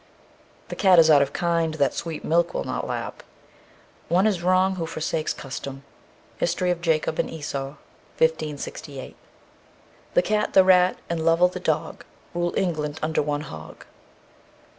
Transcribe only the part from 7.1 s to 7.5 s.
and